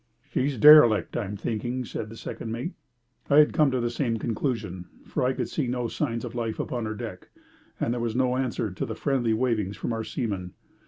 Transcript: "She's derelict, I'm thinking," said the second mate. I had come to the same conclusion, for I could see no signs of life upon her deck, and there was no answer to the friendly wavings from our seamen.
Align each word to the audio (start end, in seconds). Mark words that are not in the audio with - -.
"She's 0.33 0.57
derelict, 0.57 1.15
I'm 1.15 1.37
thinking," 1.37 1.85
said 1.85 2.09
the 2.09 2.17
second 2.17 2.51
mate. 2.51 2.73
I 3.29 3.35
had 3.37 3.53
come 3.53 3.69
to 3.69 3.79
the 3.79 3.91
same 3.91 4.17
conclusion, 4.17 4.85
for 5.05 5.23
I 5.23 5.33
could 5.33 5.47
see 5.47 5.67
no 5.67 5.87
signs 5.87 6.25
of 6.25 6.33
life 6.33 6.59
upon 6.59 6.85
her 6.85 6.95
deck, 6.95 7.29
and 7.79 7.93
there 7.93 8.01
was 8.01 8.15
no 8.15 8.35
answer 8.35 8.71
to 8.71 8.85
the 8.87 8.95
friendly 8.95 9.35
wavings 9.35 9.77
from 9.77 9.93
our 9.93 10.03
seamen. 10.03 10.55